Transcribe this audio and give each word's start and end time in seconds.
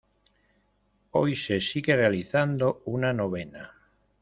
Hoy 1.11 1.35
se 1.35 1.61
sigue 1.61 1.95
realizando 1.95 2.81
una 2.85 3.13
Novena. 3.13 3.71